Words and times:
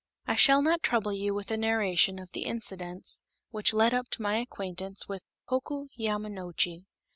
I 0.25 0.33
shall 0.33 0.63
not 0.63 0.81
trouble 0.81 1.13
you 1.13 1.35
with 1.35 1.51
a 1.51 1.57
narration 1.57 2.17
of 2.17 2.31
the 2.31 2.45
incidents 2.45 3.21
which 3.51 3.71
led 3.71 3.93
up 3.93 4.07
to 4.13 4.21
my 4.23 4.37
acquaintance 4.37 5.07
with 5.07 5.21
Hoku 5.51 5.89
Yamanochi. 5.95 6.85